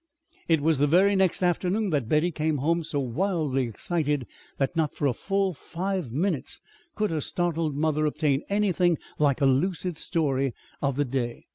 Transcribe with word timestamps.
It 0.47 0.61
was 0.61 0.79
the 0.79 0.87
very 0.87 1.15
next 1.15 1.43
afternoon 1.43 1.91
that 1.91 2.09
Betty 2.09 2.31
came 2.31 2.57
home 2.57 2.81
so 2.81 2.99
wildly 2.99 3.67
excited 3.67 4.25
that 4.57 4.75
not 4.75 4.95
for 4.95 5.05
a 5.05 5.13
full 5.13 5.53
five 5.53 6.11
minutes 6.11 6.59
could 6.95 7.11
her 7.11 7.21
startled 7.21 7.75
mother 7.75 8.07
obtain 8.07 8.41
anything 8.49 8.97
like 9.19 9.41
a 9.41 9.45
lucid 9.45 9.99
story 9.99 10.55
of 10.81 10.95
the 10.95 11.05
day. 11.05 11.45